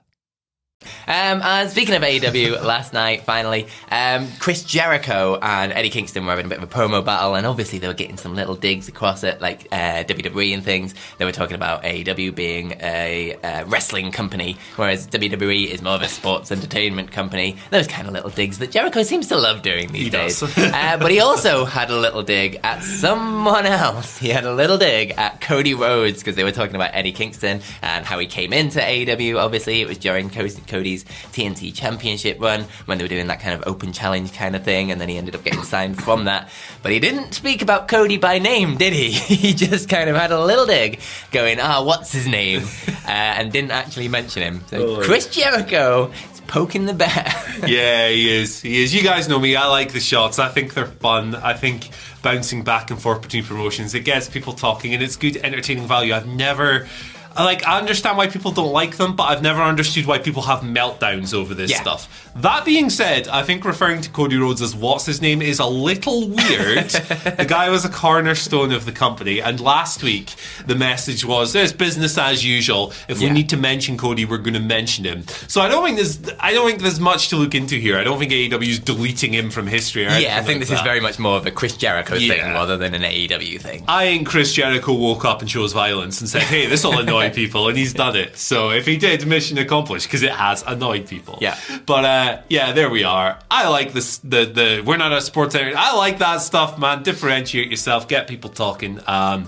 Um, 1.07 1.41
and 1.41 1.69
speaking 1.69 1.95
of 1.95 2.01
AEW, 2.01 2.63
last 2.63 2.93
night, 2.93 3.23
finally, 3.23 3.67
um, 3.91 4.27
Chris 4.39 4.63
Jericho 4.63 5.37
and 5.41 5.71
Eddie 5.71 5.89
Kingston 5.89 6.25
were 6.25 6.31
having 6.31 6.45
a 6.45 6.49
bit 6.49 6.57
of 6.57 6.63
a 6.63 6.67
promo 6.67 7.03
battle, 7.03 7.35
and 7.35 7.45
obviously 7.45 7.79
they 7.79 7.87
were 7.87 7.93
getting 7.93 8.17
some 8.17 8.35
little 8.35 8.55
digs 8.55 8.87
across 8.87 9.23
it, 9.23 9.41
like 9.41 9.67
uh, 9.71 10.03
WWE 10.03 10.53
and 10.53 10.63
things. 10.63 10.93
They 11.17 11.25
were 11.25 11.31
talking 11.31 11.55
about 11.55 11.83
AEW 11.83 12.33
being 12.33 12.73
a 12.81 13.35
uh, 13.43 13.65
wrestling 13.65 14.11
company, 14.11 14.57
whereas 14.75 15.07
WWE 15.07 15.67
is 15.67 15.81
more 15.81 15.93
of 15.93 16.01
a 16.01 16.07
sports 16.07 16.51
entertainment 16.51 17.11
company. 17.11 17.57
Those 17.69 17.87
kind 17.87 18.07
of 18.07 18.13
little 18.13 18.29
digs 18.29 18.59
that 18.59 18.71
Jericho 18.71 19.03
seems 19.03 19.27
to 19.27 19.37
love 19.37 19.61
doing 19.61 19.91
these 19.91 20.03
He 20.03 20.09
days. 20.09 20.41
uh, 20.57 20.97
but 20.97 21.11
he 21.11 21.19
also 21.19 21.65
had 21.65 21.89
a 21.89 21.97
little 21.97 22.23
dig 22.23 22.59
at 22.63 22.81
someone 22.83 23.65
else. 23.65 24.17
He 24.17 24.29
had 24.29 24.45
a 24.45 24.53
little 24.53 24.77
dig 24.77 25.11
at 25.17 25.41
Cody 25.41 25.73
Rhodes 25.73 26.19
because 26.19 26.35
they 26.35 26.43
were 26.43 26.51
talking 26.51 26.75
about 26.75 26.91
Eddie 26.93 27.11
Kingston 27.11 27.61
and 27.81 28.05
how 28.05 28.17
he 28.19 28.27
came 28.27 28.53
into 28.53 28.79
AEW. 28.79 29.37
Obviously, 29.37 29.81
it 29.81 29.87
was 29.87 29.97
during 29.97 30.29
Co- 30.29 30.47
Cody's 30.71 31.03
TNT 31.33 31.73
Championship 31.75 32.39
run 32.39 32.65
when 32.85 32.97
they 32.97 33.03
were 33.03 33.07
doing 33.09 33.27
that 33.27 33.41
kind 33.41 33.53
of 33.53 33.67
open 33.67 33.91
challenge 33.93 34.33
kind 34.33 34.55
of 34.55 34.63
thing, 34.63 34.91
and 34.91 34.99
then 35.01 35.09
he 35.09 35.17
ended 35.17 35.35
up 35.35 35.43
getting 35.43 35.63
signed 35.63 36.01
from 36.01 36.23
that. 36.25 36.49
But 36.81 36.91
he 36.93 36.99
didn't 36.99 37.33
speak 37.33 37.61
about 37.61 37.87
Cody 37.87 38.17
by 38.17 38.39
name, 38.39 38.77
did 38.77 38.93
he? 38.93 39.11
he 39.35 39.53
just 39.53 39.89
kind 39.89 40.09
of 40.09 40.15
had 40.15 40.31
a 40.31 40.43
little 40.43 40.65
dig, 40.65 40.99
going, 41.31 41.59
"Ah, 41.59 41.83
what's 41.83 42.11
his 42.11 42.27
name?" 42.27 42.63
uh, 43.05 43.09
and 43.11 43.51
didn't 43.51 43.71
actually 43.71 44.07
mention 44.07 44.41
him. 44.43 44.63
So 44.67 44.77
Oh. 44.81 45.01
Chris 45.03 45.27
Jericho 45.27 46.11
is 46.33 46.41
poking 46.47 46.85
the 46.85 46.93
bear. 46.93 47.25
yeah, 47.67 48.07
he 48.09 48.29
is. 48.31 48.61
He 48.61 48.81
is. 48.83 48.93
You 48.95 49.03
guys 49.03 49.27
know 49.27 49.39
me. 49.39 49.55
I 49.55 49.67
like 49.67 49.91
the 49.91 49.99
shots. 49.99 50.39
I 50.39 50.47
think 50.49 50.73
they're 50.73 50.85
fun. 50.87 51.35
I 51.35 51.53
think 51.53 51.89
bouncing 52.21 52.63
back 52.63 52.89
and 52.91 53.01
forth 53.01 53.21
between 53.21 53.43
promotions, 53.43 53.93
it 53.93 54.05
gets 54.05 54.29
people 54.29 54.53
talking 54.53 54.93
and 54.93 55.03
it's 55.03 55.15
good 55.17 55.37
entertaining 55.37 55.87
value. 55.87 56.13
I've 56.13 56.27
never. 56.27 56.87
I 57.35 57.43
Like 57.43 57.65
I 57.67 57.77
understand 57.79 58.17
why 58.17 58.27
people 58.27 58.51
don't 58.51 58.71
like 58.73 58.97
them, 58.97 59.15
but 59.15 59.23
I've 59.23 59.41
never 59.41 59.61
understood 59.61 60.05
why 60.05 60.17
people 60.19 60.43
have 60.43 60.59
meltdowns 60.61 61.33
over 61.33 61.53
this 61.53 61.71
Yeah. 61.71 61.81
stuff. 61.81 62.29
That 62.35 62.63
being 62.65 62.89
said, 62.89 63.27
I 63.27 63.43
think 63.43 63.65
referring 63.65 64.01
to 64.01 64.09
Cody 64.09 64.37
Rhodes 64.37 64.61
as 64.61 64.73
what's 64.73 65.05
his 65.05 65.21
name 65.21 65.41
is 65.41 65.59
a 65.59 65.65
little 65.65 66.27
weird. 66.29 66.89
the 66.89 67.45
guy 67.47 67.69
was 67.69 67.83
a 67.85 67.89
cornerstone 67.89 68.71
of 68.71 68.85
the 68.85 68.91
company, 68.91 69.41
and 69.41 69.59
last 69.59 70.01
week 70.03 70.33
the 70.65 70.75
message 70.75 71.25
was 71.25 71.53
"It's 71.55 71.73
business 71.73 72.17
as 72.17 72.43
usual. 72.45 72.93
If 73.07 73.19
we 73.19 73.29
need 73.29 73.49
to 73.49 73.57
mention 73.57 73.97
Cody, 73.97 74.25
we're 74.25 74.37
going 74.37 74.53
to 74.53 74.59
mention 74.59 75.05
him." 75.05 75.25
So 75.47 75.61
I 75.61 75.67
don't 75.67 75.83
think 75.85 75.97
there's 75.97 76.19
I 76.39 76.53
don't 76.53 76.67
think 76.67 76.81
there's 76.81 76.99
much 76.99 77.29
to 77.29 77.35
look 77.37 77.55
into 77.55 77.75
here. 77.75 77.97
I 77.97 78.03
don't 78.03 78.19
think 78.19 78.31
AEW 78.31 78.67
is 78.67 78.79
deleting 78.79 79.33
him 79.33 79.49
from 79.51 79.67
history. 79.67 80.05
Or 80.05 80.09
yeah, 80.17 80.37
I 80.37 80.41
think 80.41 80.59
like 80.59 80.67
this 80.67 80.71
is 80.71 80.81
very 80.81 80.99
much 80.99 81.19
more 81.19 81.37
of 81.37 81.45
a 81.45 81.51
Chris 81.51 81.75
Jericho 81.77 82.17
thing 82.17 82.41
rather 82.53 82.77
than 82.77 82.93
an 82.93 83.03
AEW 83.03 83.59
thing. 83.59 83.83
I 83.87 84.05
think 84.05 84.27
Chris 84.27 84.53
Jericho 84.53 84.93
woke 84.93 85.25
up 85.25 85.41
and 85.41 85.49
chose 85.49 85.73
violence 85.73 86.19
and 86.21 86.29
said, 86.29 86.43
"Hey, 86.43 86.65
this 86.67 86.83
will 86.83 86.97
annoy 86.97 87.20
people," 87.29 87.67
and 87.67 87.77
he's 87.77 87.93
done 87.93 88.15
it. 88.15 88.37
So 88.37 88.71
if 88.71 88.85
he 88.85 88.97
did, 88.97 89.25
mission 89.27 89.57
accomplished 89.57 90.07
because 90.07 90.23
it 90.23 90.31
has 90.31 90.63
annoyed 90.65 91.07
people. 91.07 91.37
Yeah. 91.41 91.57
But 91.85 92.05
uh, 92.05 92.41
yeah, 92.49 92.71
there 92.73 92.89
we 92.89 93.03
are. 93.03 93.39
I 93.49 93.67
like 93.69 93.93
this. 93.93 94.17
The 94.19 94.45
the 94.45 94.83
we're 94.85 94.97
not 94.97 95.11
a 95.13 95.21
sports 95.21 95.55
area. 95.55 95.75
I 95.77 95.95
like 95.95 96.19
that 96.19 96.37
stuff, 96.41 96.77
man. 96.77 97.03
Differentiate 97.03 97.69
yourself. 97.69 98.07
Get 98.07 98.27
people 98.27 98.49
talking. 98.49 98.99
Um, 99.07 99.47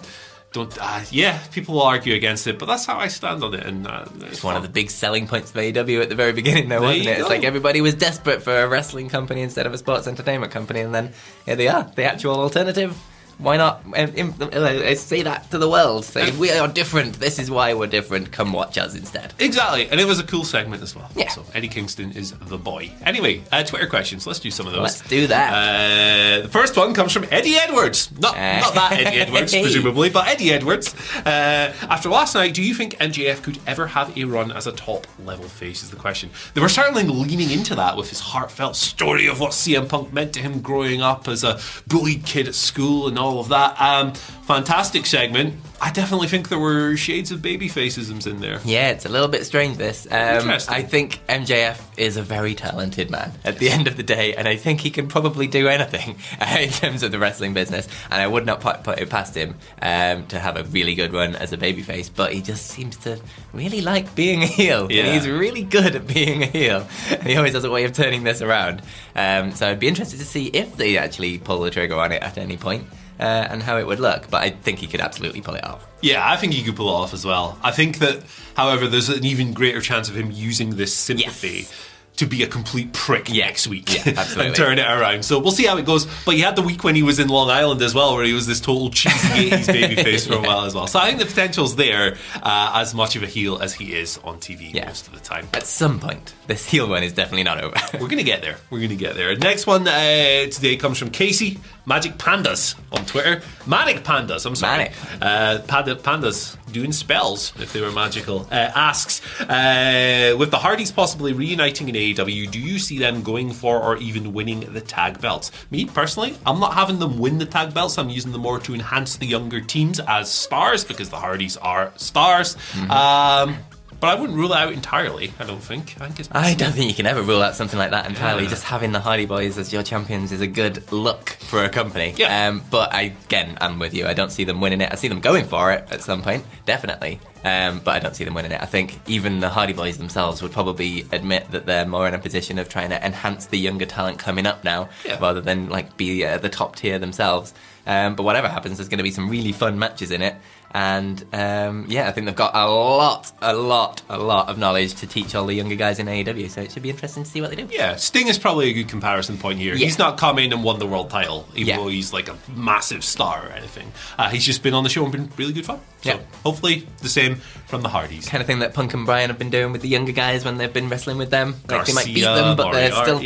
don't. 0.54 0.78
Uh, 0.80 1.02
yeah, 1.10 1.40
people 1.52 1.76
will 1.76 1.82
argue 1.82 2.14
against 2.14 2.46
it, 2.48 2.60
but 2.60 2.68
that's 2.68 2.86
how 2.86 2.98
I 2.98 3.08
stand 3.08 3.44
on 3.44 3.54
it. 3.56 3.66
And 3.66 3.88
uh, 3.88 4.06
It's 4.22 4.44
one 4.44 4.56
of 4.56 4.62
the 4.62 4.70
big 4.70 4.90
selling 4.92 5.28
points 5.28 5.50
of 5.50 5.56
AEW 5.58 6.02
at 6.04 6.10
the 6.10 6.16
very 6.16 6.32
beginning, 6.32 6.70
though, 6.70 6.80
There 6.80 6.90
wasn't 6.90 7.08
it? 7.08 7.20
It's 7.20 7.30
like 7.30 7.44
everybody 7.44 7.82
was 7.82 7.96
desperate 7.96 8.44
for 8.44 8.56
a 8.56 8.68
wrestling 8.68 9.10
company 9.10 9.42
instead 9.42 9.66
of 9.66 9.74
a 9.74 9.78
sports 9.78 10.08
entertainment 10.08 10.52
company, 10.52 10.82
and 10.82 10.94
then 10.94 11.12
here 11.46 11.56
they 11.56 11.68
are, 11.68 11.92
the 11.96 12.04
actual 12.04 12.36
alternative. 12.40 12.96
Why 13.38 13.58
not 13.58 13.82
uh, 13.96 14.96
say 14.96 15.24
that 15.24 15.50
to 15.52 15.58
the 15.58 15.70
world? 15.70 16.06
Say 16.06 16.32
we 16.38 16.52
are 16.52 16.68
different. 16.68 17.20
This 17.20 17.40
is 17.40 17.50
why 17.52 17.74
we're 17.74 17.88
different. 17.88 18.32
Come 18.32 18.54
watch 18.54 18.78
us 18.78 18.96
instead. 18.96 19.34
Exactly, 19.40 19.88
and 19.90 20.00
it 20.00 20.06
was 20.06 20.20
a 20.20 20.24
cool 20.24 20.44
segment 20.46 20.82
as 20.84 20.96
well. 20.96 21.10
Yeah. 21.16 21.30
So 21.30 21.44
Eddie 21.54 21.68
Kingston 21.68 22.12
is 22.12 22.32
the 22.34 22.58
boy. 22.58 22.92
Anyway, 23.06 23.44
uh, 23.52 23.64
Twitter 23.64 23.88
questions. 23.88 24.26
Let's 24.28 24.40
do 24.40 24.52
some 24.52 24.68
of 24.68 24.74
those. 24.74 24.82
Let's 24.82 25.02
do 25.02 25.28
that. 25.28 25.54
Uh, 25.54 26.42
the 26.44 26.50
first 26.50 26.78
one 26.78 26.94
comes 26.94 27.12
from 27.12 27.26
Eddie 27.32 27.56
Edwards. 27.56 28.12
Not, 28.20 28.36
Uh, 28.36 28.60
not 28.60 28.74
that 28.76 28.94
Eddie 28.94 29.18
Edwards, 29.20 29.52
presumably, 29.62 30.10
but 30.10 30.28
Eddie 30.28 30.52
Edwards. 30.54 30.94
Uh, 31.18 31.74
after 31.90 32.10
last 32.10 32.36
night, 32.36 32.54
do 32.54 32.62
you 32.62 32.74
think 32.74 32.98
MJF 33.00 33.42
could 33.44 33.60
ever 33.68 33.88
have 33.88 34.16
a 34.18 34.24
run 34.26 34.52
as 34.52 34.68
a 34.68 34.72
top 34.72 35.08
level 35.26 35.46
face? 35.48 35.84
Is 35.84 35.90
the 35.90 35.96
question. 35.98 36.30
They 36.54 36.62
were 36.62 36.70
certainly 36.70 37.04
leaning 37.04 37.50
into 37.52 37.76
that 37.76 37.98
with 37.98 38.10
his 38.10 38.20
heartfelt 38.20 38.76
story 38.76 39.28
of 39.28 39.40
what 39.40 39.52
CM 39.52 39.90
Punk 39.90 40.14
meant 40.14 40.34
to 40.34 40.40
him 40.40 40.62
growing 40.62 41.02
up 41.02 41.28
as 41.28 41.44
a 41.44 41.60
bullied 41.88 42.26
kid 42.26 42.48
at 42.48 42.56
school 42.56 43.08
and 43.08 43.18
all 43.24 43.40
of 43.40 43.50
that. 43.50 43.80
Um, 43.80 44.14
fantastic 44.14 45.06
segment. 45.06 45.56
I 45.82 45.92
definitely 45.92 46.28
think 46.28 46.48
there 46.48 46.60
were 46.60 46.96
shades 46.96 47.32
of 47.32 47.42
baby 47.42 47.68
facisms 47.68 48.26
in 48.26 48.40
there. 48.40 48.62
Yeah, 48.64 48.92
it's 48.92 49.06
a 49.06 49.10
little 49.10 49.28
bit 49.28 49.46
strange. 49.46 49.78
This. 49.78 50.06
Um. 50.10 50.50
I 50.70 50.82
think 50.82 51.20
MJF 51.28 51.82
is 51.98 52.16
a 52.16 52.22
very 52.22 52.56
talented 52.56 53.10
man 53.10 53.34
at 53.44 53.58
the 53.58 53.70
end 53.70 53.88
of 53.88 53.98
the 53.98 54.04
day, 54.04 54.34
and 54.34 54.48
I 54.48 54.56
think 54.56 54.80
he 54.80 54.90
can 54.92 55.08
probably 55.08 55.48
do 55.48 55.68
anything 55.68 56.16
uh, 56.40 56.58
in 56.60 56.70
terms 56.70 57.04
of 57.04 57.12
the 57.12 57.20
wrestling 57.20 57.54
business. 57.54 57.88
And 58.10 58.22
I 58.22 58.28
would 58.28 58.46
not 58.46 58.62
put, 58.62 58.84
put 58.84 59.00
it 59.00 59.10
past 59.10 59.36
him 59.36 59.56
um, 59.82 60.26
to 60.28 60.40
have 60.40 60.56
a 60.56 60.64
really 60.64 60.96
good 60.96 61.12
run 61.12 61.36
as 61.36 61.52
a 61.52 61.58
babyface, 61.58 62.10
but 62.14 62.34
he 62.34 62.42
just 62.42 62.68
seems 62.68 62.96
to 62.98 63.20
really 63.52 63.82
like 63.82 64.16
being 64.16 64.42
a 64.42 64.48
heel. 64.48 64.92
Yeah. 64.92 65.04
And 65.04 65.14
he's 65.14 65.28
really 65.28 65.64
good 65.64 65.96
at 65.96 66.08
being 66.08 66.44
a 66.44 66.48
heel. 66.48 66.88
And 67.12 67.24
he 67.24 67.36
always 67.36 67.54
has 67.54 67.64
a 67.64 67.72
way 67.72 67.84
of 67.84 67.94
turning 67.94 68.24
this 68.24 68.42
around. 68.42 68.82
Um, 69.16 69.52
so 69.52 69.70
I'd 69.70 69.80
be 69.80 69.88
interested 69.88 70.20
to 70.20 70.26
see 70.26 70.48
if 70.48 70.78
they 70.78 70.98
actually 70.98 71.40
pull 71.40 71.60
the 71.60 71.72
trigger 71.72 71.96
on 71.96 72.12
it 72.12 72.24
at 72.24 72.38
any 72.38 72.58
point. 72.58 72.86
Uh, 73.24 73.48
and 73.50 73.64
how 73.64 73.78
it 73.78 73.88
would 73.88 74.02
look, 74.02 74.30
but 74.30 74.42
I 74.44 74.50
think 74.50 74.80
he 74.80 74.88
could 74.88 75.00
absolutely 75.00 75.40
pull 75.40 75.56
it 75.56 75.64
off. 75.64 75.88
Yeah, 76.02 76.30
I 76.30 76.36
think 76.36 76.52
he 76.52 76.62
could 76.62 76.76
pull 76.76 76.90
it 76.90 76.92
off 76.92 77.14
as 77.14 77.26
well. 77.26 77.58
I 77.64 77.72
think 77.72 78.00
that, 78.00 78.22
however, 78.54 78.86
there's 78.86 79.08
an 79.08 79.24
even 79.24 79.54
greater 79.54 79.80
chance 79.80 80.10
of 80.10 80.18
him 80.18 80.30
using 80.30 80.72
this 80.72 80.94
sympathy 80.94 81.60
Yes. 81.60 81.90
To 82.18 82.26
be 82.28 82.44
a 82.44 82.48
complete 82.48 82.94
prick 82.94 83.28
Yeah. 83.28 83.46
next 83.48 83.68
week 83.68 83.92
Yeah, 83.94 84.14
absolutely. 84.18 84.46
and 84.48 84.56
turn 84.56 84.78
it 84.80 84.86
around. 84.86 85.26
So 85.26 85.40
we'll 85.40 85.52
see 85.52 85.66
how 85.66 85.78
it 85.78 85.86
goes. 85.86 86.06
But 86.26 86.36
he 86.36 86.42
had 86.42 86.56
the 86.56 86.62
week 86.62 86.84
when 86.84 86.94
he 86.96 87.02
was 87.04 87.18
in 87.20 87.28
Long 87.28 87.50
Island 87.50 87.82
as 87.82 87.96
well, 87.96 88.14
where 88.16 88.24
he 88.24 88.34
was 88.34 88.46
this 88.46 88.60
total 88.62 88.90
cheesy 88.92 89.50
80s 89.50 89.66
babyface 89.66 90.28
for 90.28 90.36
a 90.36 90.42
while 90.42 90.66
as 90.66 90.76
well. 90.76 90.86
So 90.86 91.00
I 91.00 91.08
think 91.08 91.20
the 91.20 91.26
potential's 91.26 91.76
there 91.76 92.18
uh, 92.44 92.72
as 92.76 92.94
much 92.94 93.16
of 93.16 93.24
a 93.24 93.28
heel 93.28 93.58
as 93.60 93.74
he 93.74 93.96
is 93.96 94.20
on 94.24 94.38
TV 94.40 94.74
Yeah. 94.74 94.86
most 94.86 95.08
of 95.08 95.14
the 95.14 95.20
time. 95.20 95.48
At 95.54 95.66
some 95.66 96.00
point, 96.00 96.34
this 96.48 96.66
heel 96.70 96.88
run 96.88 97.02
is 97.04 97.14
definitely 97.14 97.44
not 97.44 97.64
over. 97.64 97.76
We're 98.00 98.08
gonna 98.10 98.24
get 98.24 98.42
there. 98.42 98.58
We're 98.70 98.82
gonna 98.82 98.96
get 98.96 99.16
there. 99.16 99.36
Next 99.36 99.66
one 99.66 99.88
uh, 99.88 100.46
today 100.52 100.76
comes 100.78 100.98
from 101.00 101.10
Casey 101.10 101.60
Magic 101.88 102.14
Pandas 102.18 102.76
on 102.92 103.06
Twitter. 103.06 103.42
Manic 103.66 104.04
Pandas. 104.04 104.46
I'm 104.46 104.56
sorry. 104.56 104.78
Manic. 104.78 104.94
Uh, 105.22 105.60
panda, 105.68 105.96
pandas 105.96 106.58
doing 106.72 106.92
spells 106.92 107.52
if 107.60 107.74
they 107.74 107.82
were 107.82 107.92
magical. 107.92 108.48
Uh, 108.52 108.56
asks 108.76 109.22
uh, 109.42 110.36
with 110.38 110.52
the 110.52 110.58
Hardys 110.58 110.92
possibly 110.92 111.34
reuniting 111.34 111.90
in 111.90 111.96
AEW, 112.04 112.52
do 112.52 112.60
you 112.60 112.80
see 112.80 113.00
them 113.00 113.24
going 113.24 113.52
for 113.52 113.82
or 113.82 113.98
even 113.98 114.34
winning 114.34 114.62
the 114.74 114.82
tag 114.82 115.22
belts? 115.22 115.52
Me 115.72 115.86
personally, 115.86 116.36
I'm 116.46 116.60
not 116.60 116.74
having 116.74 117.00
them 117.00 117.20
win 117.20 117.38
the 117.38 117.46
tag 117.46 117.74
belts. 117.74 117.98
I'm 117.98 118.10
using 118.10 118.32
them 118.32 118.42
more 118.42 118.60
to 118.60 118.74
enhance 118.74 119.18
the 119.18 119.26
younger 119.26 119.62
teams 119.62 120.00
as 120.00 120.30
stars 120.30 120.84
because 120.84 121.10
the 121.10 121.18
Hardys 121.18 121.58
are 121.58 121.92
stars. 121.96 122.56
Mm-hmm. 122.74 122.92
Um, 122.92 123.58
but 124.04 124.10
I 124.18 124.20
wouldn't 124.20 124.38
rule 124.38 124.52
it 124.52 124.58
out 124.58 124.74
entirely. 124.74 125.32
I 125.40 125.46
don't 125.46 125.64
think. 125.64 125.96
I 126.02 126.08
think 126.08 126.20
it's 126.20 126.28
I 126.34 126.56
don't 126.56 126.74
think 126.74 126.90
you 126.90 126.94
can 126.94 127.06
ever 127.06 127.22
rule 127.22 127.42
out 127.42 127.56
something 127.56 127.80
like 127.80 127.92
that 127.92 128.06
entirely. 128.06 128.48
Just 128.48 128.66
having 128.66 128.92
the 128.92 129.00
Hardy 129.00 129.26
Boys 129.26 129.58
as 129.58 129.72
your 129.72 129.82
champions 129.82 130.34
is 130.34 130.42
a 130.42 130.48
good 130.48 130.92
look 130.92 131.30
for 131.30 131.64
a 131.64 131.70
company. 131.70 132.14
Yeah. 132.18 132.50
Um, 132.50 132.62
but 132.70 132.94
I, 132.94 133.14
again, 133.26 133.58
I'm 133.62 133.80
with 133.80 133.94
you. 133.94 134.06
I 134.06 134.14
don't 134.14 134.30
see 134.30 134.44
them 134.44 134.60
winning 134.60 134.82
it. 134.82 134.92
I 134.92 134.96
see 134.96 135.08
them 135.08 135.22
going 135.22 135.46
for 135.46 135.72
it 135.72 135.88
at 135.90 136.02
some 136.02 136.22
point, 136.22 136.44
definitely. 136.66 137.22
Um, 137.46 137.80
but 137.84 137.92
I 137.96 138.00
don't 138.00 138.14
see 138.16 138.26
them 138.26 138.34
winning 138.34 138.52
it. 138.52 138.62
I 138.62 138.66
think 138.66 139.00
even 139.08 139.40
the 139.40 139.48
Hardy 139.50 139.74
Boys 139.74 139.98
themselves 139.98 140.42
would 140.42 140.52
probably 140.52 141.06
admit 141.14 141.52
that 141.52 141.66
they're 141.66 141.86
more 141.86 142.06
in 142.06 142.14
a 142.14 142.20
position 142.20 142.60
of 142.60 142.68
trying 142.68 142.90
to 142.90 143.06
enhance 143.06 143.46
the 143.46 143.58
younger 143.58 143.86
talent 143.86 144.20
coming 144.20 144.46
up 144.46 144.66
now, 144.66 144.90
Yeah. 145.06 145.18
rather 145.20 145.40
than 145.40 145.70
like 145.70 145.96
be 145.96 146.26
uh, 146.26 146.38
the 146.40 146.50
top 146.50 146.76
tier 146.76 147.00
themselves. 147.00 147.54
Um, 147.86 148.16
but 148.16 148.24
whatever 148.24 148.48
happens, 148.48 148.78
there's 148.78 148.88
going 148.90 149.00
to 149.00 149.04
be 149.04 149.12
some 149.12 149.30
really 149.30 149.52
fun 149.52 149.78
matches 149.78 150.12
in 150.12 150.22
it. 150.22 150.36
And 150.74 151.24
um, 151.34 151.86
yeah, 151.88 152.08
I 152.08 152.12
think 152.12 152.26
they've 152.26 152.36
got 152.36 152.56
a 152.56 152.68
lot, 152.68 153.32
a 153.42 153.54
lot, 153.54 154.02
a 154.10 154.18
lot 154.18 154.50
of 154.50 154.58
knowledge 154.58 154.96
to 154.96 155.08
teach 155.08 155.36
all 155.36 155.46
the 155.46 155.54
younger 155.54 155.76
guys 155.76 156.00
in 156.00 156.08
AEW. 156.08 156.50
So 156.50 156.62
it 156.62 156.72
should 156.72 156.82
be 156.84 156.90
interesting 156.90 157.24
to 157.24 157.30
see 157.30 157.42
what 157.42 157.52
they 157.52 157.56
do. 157.56 157.68
Yeah, 157.72 157.96
Sting 157.96 158.28
is 158.28 158.40
probably 158.40 158.70
a 158.70 158.74
good 158.74 158.90
comparison 158.90 159.38
point 159.38 159.60
here. 159.60 159.76
Yeah. 159.76 159.86
He's 159.86 160.00
not 160.00 160.18
come 160.18 160.40
in 160.40 160.52
and 160.52 160.64
won 160.64 160.80
the 160.80 160.88
world 160.88 161.10
title, 161.12 161.48
even 161.54 161.68
Yeah. 161.68 161.78
though 161.78 161.90
he's 161.90 162.12
like 162.12 162.28
a 162.28 162.36
massive 162.56 163.04
star 163.04 163.46
or 163.48 163.52
anything. 163.52 163.92
Uh, 164.18 164.30
he's 164.30 164.46
just 164.46 164.64
been 164.64 164.74
on 164.74 164.84
the 164.84 164.90
show 164.90 165.04
and 165.04 165.12
been 165.12 165.30
really 165.38 165.54
good 165.54 165.66
fun. 165.66 165.80
So 166.02 166.10
Yeah. 166.10 166.20
hopefully 166.44 166.88
the 167.02 167.10
same 167.10 167.36
from 167.68 167.82
the 167.82 167.90
Hardys. 167.90 168.28
Kind 168.28 168.42
of 168.42 168.48
thing 168.48 168.60
that 168.60 168.74
Punk 168.74 168.94
and 168.94 169.06
Bryan 169.06 169.30
have 169.30 169.38
been 169.40 169.50
doing 169.52 169.72
with 169.72 169.82
the 169.82 169.88
younger 169.88 170.12
guys 170.12 170.44
when 170.44 170.58
they've 170.58 170.74
been 170.74 170.90
wrestling 170.90 171.18
with 171.18 171.30
them. 171.30 171.56
Like 171.70 171.86
they 171.86 171.94
might 171.94 172.06
beat 172.06 172.22
them, 172.22 172.56
but 172.58 172.72
they're 172.74 172.92
still 172.92 173.22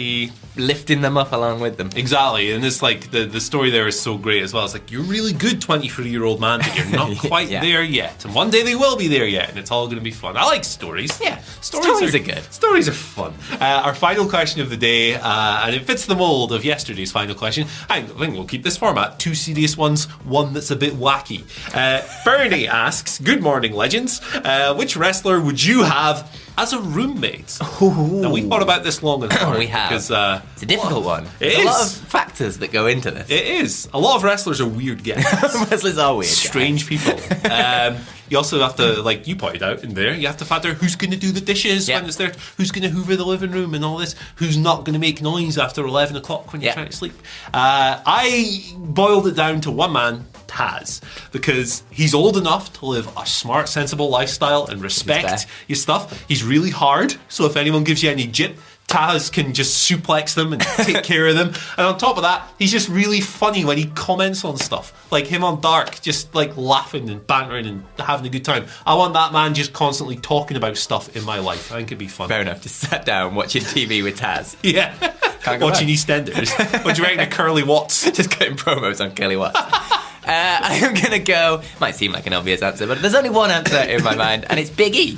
lifting 0.57 1.01
them 1.01 1.17
up 1.17 1.31
along 1.33 1.59
with 1.59 1.77
them. 1.77 1.89
Exactly, 1.95 2.51
and 2.51 2.65
it's 2.65 2.81
like 2.81 3.11
the 3.11 3.25
the 3.25 3.39
story 3.39 3.69
there 3.69 3.87
is 3.87 3.99
so 3.99 4.17
great 4.17 4.41
as 4.43 4.53
well. 4.53 4.65
It's 4.65 4.73
like 4.73 4.91
you're 4.91 5.03
really 5.03 5.33
good, 5.33 5.61
twenty 5.61 5.87
three 5.87 6.09
year 6.09 6.23
old 6.23 6.39
man, 6.41 6.59
but 6.59 6.75
you're 6.75 6.85
not 6.87 7.17
quite 7.19 7.36
Yeah. 7.41 7.61
there 7.61 7.83
yet. 7.83 8.25
And 8.25 8.33
one 8.35 8.49
day 8.49 8.63
they 8.63 8.75
will 8.75 8.95
be 8.97 9.07
there 9.07 9.25
yet, 9.27 9.49
and 9.49 9.57
it's 9.57 9.71
all 9.71 9.85
going 9.85 9.97
to 9.97 10.03
be 10.03 10.11
fun. 10.11 10.37
I 10.37 10.45
like 10.45 10.63
stories. 10.63 11.19
Yeah, 11.21 11.39
stories 11.61 12.13
are 12.15 12.19
good. 12.19 12.43
Stories 12.51 12.87
are 12.87 12.93
fun. 12.93 13.33
Uh, 13.59 13.65
our 13.85 13.95
final 13.95 14.27
question 14.27 14.61
of 14.61 14.69
the 14.69 14.77
day, 14.77 15.15
uh, 15.15 15.65
and 15.65 15.75
it 15.75 15.83
fits 15.85 16.05
the 16.05 16.15
mold 16.15 16.51
of 16.51 16.63
yesterday's 16.65 17.11
final 17.11 17.35
question. 17.35 17.67
I 17.89 18.01
think 18.01 18.33
we'll 18.35 18.45
keep 18.45 18.63
this 18.63 18.77
format: 18.77 19.19
two 19.19 19.35
serious 19.35 19.77
ones, 19.77 20.05
one 20.25 20.53
that's 20.53 20.71
a 20.71 20.75
bit 20.75 20.93
wacky. 20.93 21.43
Uh, 21.73 22.01
Bernie 22.25 22.67
asks, 22.85 23.19
"Good 23.19 23.41
morning, 23.41 23.73
legends. 23.73 24.21
Uh, 24.33 24.73
which 24.75 24.95
wrestler 24.97 25.39
would 25.41 25.63
you 25.63 25.83
have?" 25.83 26.29
As 26.57 26.73
a 26.73 26.79
roommate. 26.79 27.57
Now 27.61 28.31
we 28.31 28.41
thought 28.41 28.61
about 28.63 28.83
this 28.83 29.03
long 29.03 29.23
and 29.23 29.31
hard. 29.33 29.59
We 29.59 29.67
have. 29.67 29.89
because 29.89 30.09
uh, 30.11 30.41
It's 30.53 30.63
a 30.63 30.65
difficult 30.65 31.05
one. 31.05 31.25
It 31.39 31.55
There's 31.55 31.59
a 31.59 31.65
lot 31.65 31.81
of 31.85 31.91
factors 31.91 32.57
that 32.59 32.71
go 32.71 32.87
into 32.87 33.11
this. 33.11 33.29
it 33.29 33.45
is. 33.45 33.87
A 33.93 33.99
lot 33.99 34.15
of 34.17 34.23
wrestlers 34.23 34.59
are 34.61 34.67
weird 34.67 35.03
guys. 35.03 35.23
Wrestlers 35.69 35.97
are 35.97 36.13
weird. 36.15 36.25
guys. 36.29 36.37
strange 36.37 36.87
people. 36.87 37.19
Um, 37.47 37.97
you 38.29 38.35
also 38.37 38.59
have 38.59 38.75
to, 38.75 39.01
like 39.01 39.25
you 39.25 39.37
pointed 39.37 39.63
out 39.63 39.83
in 39.85 39.93
there, 39.93 40.13
you 40.13 40.27
have 40.27 40.35
to 40.37 40.45
factor 40.45 40.73
who's 40.73 40.97
going 40.97 41.11
to 41.11 41.17
do 41.17 41.31
the 41.31 41.39
dishes 41.39 41.87
Yeah. 41.87 41.99
when 41.99 42.07
it's 42.07 42.17
there, 42.17 42.33
who's 42.57 42.71
going 42.71 42.83
to 42.83 42.89
hoover 42.89 43.15
the 43.15 43.25
living 43.25 43.51
room 43.51 43.73
and 43.73 43.85
all 43.85 43.97
this, 43.97 44.15
who's 44.35 44.57
not 44.57 44.83
going 44.83 44.93
to 44.93 44.99
make 44.99 45.21
noise 45.21 45.57
after 45.57 45.85
11 45.85 46.17
o'clock 46.17 46.51
when 46.51 46.61
you're 46.61 46.67
Yeah. 46.69 46.73
trying 46.73 46.89
to 46.89 46.95
sleep. 46.95 47.13
Uh, 47.53 48.01
I 48.05 48.73
boiled 48.75 49.27
it 49.27 49.35
down 49.35 49.61
to 49.61 49.71
one 49.71 49.93
man, 49.93 50.25
Taz, 50.47 51.01
because 51.31 51.83
he's 51.89 52.13
old 52.13 52.37
enough 52.37 52.73
to 52.79 52.85
live 52.85 53.09
a 53.17 53.25
smart, 53.25 53.69
sensible 53.69 54.09
lifestyle 54.09 54.65
and 54.65 54.81
respect 54.81 55.45
your 55.67 55.75
stuff. 55.75 56.25
He's 56.27 56.43
really 56.43 56.69
hard, 56.71 57.15
so 57.29 57.45
if 57.45 57.55
anyone 57.55 57.83
gives 57.83 58.03
you 58.03 58.09
any 58.09 58.27
jip, 58.27 58.57
Taz 58.87 59.29
can 59.31 59.53
just 59.53 59.89
suplex 59.89 60.33
them 60.33 60.53
and 60.53 60.61
take 60.77 61.03
care 61.03 61.27
of 61.27 61.35
them. 61.35 61.49
And 61.77 61.87
on 61.87 61.97
top 61.97 62.15
of 62.15 62.23
that, 62.23 62.49
he's 62.57 62.71
just 62.71 62.87
really 62.87 63.19
funny 63.19 63.65
when 63.65 63.77
he 63.77 63.85
comments 63.87 64.45
on 64.45 64.55
stuff. 64.55 64.93
Like 65.11 65.27
him 65.27 65.43
on 65.43 65.59
Dark, 65.59 65.99
just 66.01 66.33
like 66.33 66.55
laughing 66.55 67.09
and 67.09 67.25
bantering 67.27 67.65
and 67.65 67.83
having 67.99 68.25
a 68.25 68.29
good 68.29 68.45
time. 68.45 68.65
I 68.85 68.95
want 68.95 69.13
that 69.15 69.33
man 69.33 69.53
just 69.55 69.73
constantly 69.73 70.15
talking 70.15 70.55
about 70.55 70.77
stuff 70.77 71.13
in 71.17 71.25
my 71.25 71.39
life. 71.39 71.69
I 71.71 71.75
think 71.75 71.89
it'd 71.89 71.97
be 71.97 72.07
fun. 72.07 72.29
Fair 72.29 72.41
enough. 72.41 72.61
Just 72.61 72.75
sat 72.75 73.05
down 73.05 73.35
watching 73.35 73.61
TV 73.61 74.03
with 74.03 74.19
Taz. 74.19 74.55
Yeah. 74.63 74.93
Watching 75.45 75.87
back. 75.87 75.95
EastEnders. 75.95 76.83
what 76.83 76.95
do 76.95 77.01
you 77.01 77.07
reckon 77.07 77.21
of 77.21 77.29
Curly 77.29 77.63
Watts? 77.63 78.09
just 78.11 78.31
cutting 78.31 78.57
promos 78.57 79.03
on 79.03 79.15
Kelly 79.15 79.37
Watts. 79.37 79.57
Uh, 80.27 80.59
I 80.63 80.79
am 80.83 80.93
gonna 80.93 81.19
go. 81.19 81.61
Might 81.79 81.95
seem 81.95 82.11
like 82.11 82.27
an 82.27 82.33
obvious 82.33 82.61
answer, 82.61 82.85
but 82.87 83.01
there's 83.01 83.15
only 83.15 83.29
one 83.29 83.51
answer 83.51 83.79
in 83.79 84.03
my 84.03 84.15
mind, 84.15 84.45
and 84.49 84.59
it's 84.59 84.69
Big 84.69 84.95
E. 84.95 85.17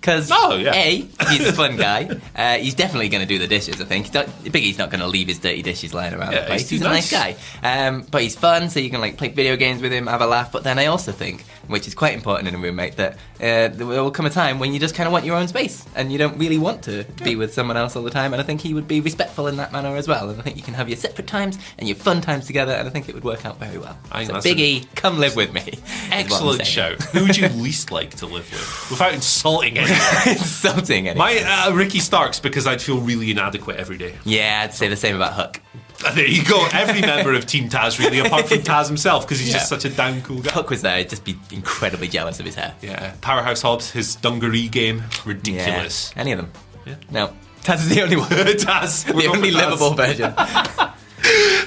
Because 0.00 0.30
Oh, 0.32 0.56
yeah. 0.56 0.72
a, 0.72 0.96
he's 1.28 1.46
a 1.46 1.52
fun 1.52 1.76
guy. 1.76 2.08
Uh, 2.34 2.56
he's 2.56 2.72
definitely 2.74 3.10
going 3.10 3.20
to 3.20 3.26
do 3.28 3.38
the 3.38 3.46
dishes. 3.46 3.82
I 3.82 3.84
think 3.84 4.06
He's 4.06 4.14
not- 4.14 4.44
Big 4.44 4.64
E's 4.64 4.78
not 4.78 4.88
going 4.88 5.00
to 5.00 5.06
leave 5.06 5.28
his 5.28 5.38
dirty 5.38 5.60
dishes 5.60 5.92
lying 5.92 6.14
around 6.14 6.32
Yeah, 6.32 6.40
the 6.40 6.46
place. 6.46 6.62
he's 6.62 6.70
He's, 6.70 6.80
a 6.80 6.84
nice 6.84 7.12
nice. 7.12 7.36
guy, 7.62 7.86
um, 7.86 8.06
but 8.10 8.22
he's 8.22 8.34
fun, 8.34 8.70
so 8.70 8.80
you 8.80 8.88
can 8.88 9.02
like 9.02 9.18
play 9.18 9.28
video 9.28 9.56
games 9.56 9.82
with 9.82 9.92
him, 9.92 10.06
have 10.06 10.22
a 10.22 10.26
laugh. 10.26 10.52
But 10.52 10.64
then 10.64 10.78
I 10.78 10.86
also 10.86 11.12
think, 11.12 11.44
which 11.70 11.86
is 11.86 11.94
quite 11.94 12.14
important 12.14 12.48
in 12.48 12.54
a 12.54 12.58
roommate, 12.58 12.96
that 12.96 13.14
uh, 13.40 13.68
there 13.68 13.86
will 13.86 14.10
come 14.10 14.26
a 14.26 14.30
time 14.30 14.58
when 14.58 14.72
you 14.72 14.80
just 14.80 14.94
kind 14.94 15.06
of 15.06 15.12
want 15.12 15.24
your 15.24 15.36
own 15.36 15.48
space 15.48 15.84
and 15.94 16.12
you 16.12 16.18
don't 16.18 16.38
really 16.38 16.58
want 16.58 16.82
to 16.84 17.04
be 17.24 17.36
with 17.36 17.54
someone 17.54 17.76
else 17.76 17.96
all 17.96 18.02
the 18.02 18.10
time. 18.10 18.32
And 18.32 18.40
I 18.40 18.44
think 18.44 18.60
he 18.60 18.74
would 18.74 18.88
be 18.88 19.00
respectful 19.00 19.46
in 19.46 19.56
that 19.56 19.72
manner 19.72 19.96
as 19.96 20.06
well. 20.08 20.28
And 20.30 20.38
I 20.38 20.42
think 20.42 20.56
you 20.56 20.62
can 20.62 20.74
have 20.74 20.88
your 20.88 20.96
separate 20.96 21.26
times 21.26 21.58
and 21.78 21.88
your 21.88 21.96
fun 21.96 22.20
times 22.20 22.46
together, 22.46 22.72
and 22.72 22.86
I 22.86 22.90
think 22.90 23.08
it 23.08 23.14
would 23.14 23.24
work 23.24 23.46
out 23.46 23.58
very 23.58 23.78
well. 23.78 23.98
I 24.12 24.24
so 24.24 24.32
that's 24.34 24.44
Big 24.44 24.60
a- 24.60 24.62
E, 24.62 24.84
come 24.94 25.18
live 25.18 25.36
with 25.36 25.52
me. 25.52 25.60
is 25.66 25.70
what 25.70 26.12
I'm 26.12 26.20
Excellent 26.20 26.66
show. 26.66 26.94
Who 27.12 27.24
would 27.26 27.36
you 27.36 27.48
least 27.60 27.90
like 27.90 28.16
to 28.16 28.26
live 28.26 28.50
with? 28.50 28.90
Without 28.90 29.14
insulting 29.14 29.78
anyone. 29.78 29.98
Insulting 30.26 31.08
anyone. 31.08 31.18
My 31.18 31.66
uh, 31.68 31.72
Ricky 31.72 32.00
Starks 32.00 32.40
because 32.40 32.66
I'd 32.66 32.82
feel 32.82 33.00
really 33.00 33.30
inadequate 33.30 33.76
every 33.76 33.98
day. 33.98 34.14
Yeah, 34.24 34.62
I'd 34.64 34.74
say 34.74 34.88
the 34.88 34.96
same 34.96 35.16
about 35.16 35.34
Hook. 35.34 35.60
There 36.14 36.26
you 36.26 36.42
go. 36.44 36.66
Every 36.72 37.00
member 37.02 37.34
of 37.34 37.46
Team 37.46 37.68
Taz, 37.68 37.98
really, 37.98 38.18
apart 38.20 38.48
from 38.48 38.58
Taz 38.58 38.86
himself, 38.88 39.26
because 39.26 39.38
he's 39.38 39.48
Yeah. 39.48 39.54
just 39.58 39.68
such 39.68 39.84
a 39.84 39.90
down 39.90 40.22
cool 40.22 40.40
guy. 40.40 40.50
Hook 40.52 40.70
was 40.70 40.82
there, 40.82 40.96
I'd 40.96 41.10
just 41.10 41.24
be 41.24 41.36
incredibly 41.52 42.08
jealous 42.08 42.40
of 42.40 42.46
his 42.46 42.54
hair. 42.54 42.74
Yeah, 42.80 43.12
Powerhouse 43.20 43.62
Hobbs, 43.62 43.90
his 43.90 44.16
dungaree 44.16 44.68
game, 44.68 45.02
ridiculous. 45.24 46.12
Yeah, 46.16 46.20
any 46.22 46.32
of 46.32 46.38
them. 46.38 46.50
Yeah. 46.86 46.94
No. 47.10 47.32
Taz 47.62 47.76
is 47.80 47.90
the 47.90 48.02
only 48.02 48.16
one. 48.16 48.28
Taz, 48.30 49.04
the 49.20 49.26
only 49.28 49.50
livable 49.50 49.92
version. 49.94 50.32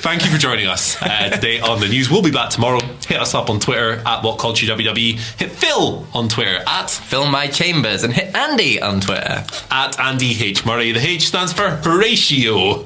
Thank 0.02 0.26
you 0.26 0.32
for 0.32 0.38
joining 0.40 0.68
us 0.68 1.00
uh, 1.02 1.30
today 1.30 1.60
on 1.60 1.80
the 1.80 1.88
news. 1.88 2.10
We'll 2.10 2.24
be 2.24 2.32
back 2.32 2.50
tomorrow. 2.50 2.80
Hit 3.08 3.20
us 3.22 3.34
up 3.36 3.50
on 3.52 3.60
Twitter 3.60 4.02
at 4.06 4.24
What 4.24 4.40
Culture 4.40 4.66
WWE. 4.66 5.40
Hit 5.40 5.52
Phil 5.52 6.06
on 6.14 6.28
Twitter 6.28 6.62
at 6.68 6.90
Fill 6.90 7.28
my 7.28 7.48
chambers 7.48 8.04
and 8.04 8.12
hit 8.12 8.36
Andy 8.36 8.82
on 8.82 9.00
Twitter. 9.00 9.46
at 9.72 10.00
Andy 10.00 10.36
H 10.44 10.66
Murray. 10.66 10.92
The 10.92 11.00
H 11.00 11.28
stands 11.28 11.54
for 11.54 11.70
Horatio. 11.70 12.86